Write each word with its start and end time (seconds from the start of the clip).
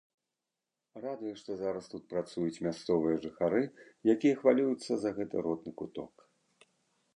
Радуе, 1.03 1.33
што 1.41 1.57
зараз 1.59 1.85
тут 1.91 2.07
працуюць 2.13 2.63
мясцовыя 2.69 3.21
жыхары, 3.27 3.61
якія 4.17 4.35
хвалююцца 4.43 4.91
за 5.03 5.09
гэты 5.21 5.35
родны 5.49 5.71
куток. 5.83 6.29